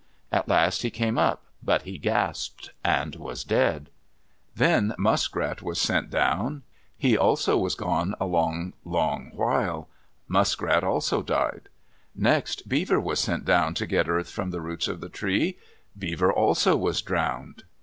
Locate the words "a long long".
8.19-9.29